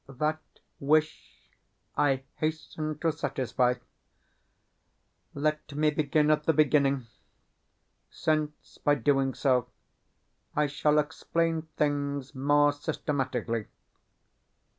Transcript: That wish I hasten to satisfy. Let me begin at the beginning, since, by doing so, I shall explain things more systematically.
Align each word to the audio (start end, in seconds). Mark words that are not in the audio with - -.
That 0.09 0.39
wish 0.79 1.51
I 1.95 2.23
hasten 2.37 2.97
to 3.01 3.11
satisfy. 3.11 3.75
Let 5.35 5.75
me 5.75 5.91
begin 5.91 6.31
at 6.31 6.45
the 6.45 6.53
beginning, 6.53 7.05
since, 8.09 8.79
by 8.79 8.95
doing 8.95 9.35
so, 9.35 9.67
I 10.55 10.65
shall 10.65 10.97
explain 10.97 11.67
things 11.77 12.33
more 12.33 12.73
systematically. 12.73 13.67